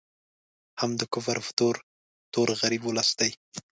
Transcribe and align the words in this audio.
هم 0.79 0.91
د 1.01 1.03
کفر 1.13 1.37
په 1.45 1.51
تور، 1.59 1.75
تور 2.33 2.47
غریب 2.61 2.81
ولس 2.85 3.09
دی 3.19 3.31